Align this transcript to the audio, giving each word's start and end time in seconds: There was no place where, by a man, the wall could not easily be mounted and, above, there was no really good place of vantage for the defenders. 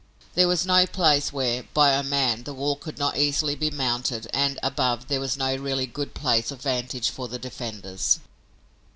There 0.33 0.47
was 0.47 0.65
no 0.65 0.87
place 0.87 1.31
where, 1.31 1.61
by 1.75 1.91
a 1.93 2.01
man, 2.01 2.41
the 2.43 2.55
wall 2.55 2.75
could 2.75 2.97
not 2.97 3.19
easily 3.19 3.53
be 3.53 3.69
mounted 3.69 4.25
and, 4.33 4.57
above, 4.63 5.09
there 5.09 5.19
was 5.19 5.37
no 5.37 5.55
really 5.55 5.85
good 5.85 6.15
place 6.15 6.49
of 6.49 6.63
vantage 6.63 7.11
for 7.11 7.27
the 7.27 7.37
defenders. 7.37 8.17